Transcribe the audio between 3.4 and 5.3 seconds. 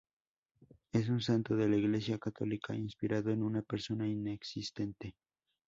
una persona inexistente.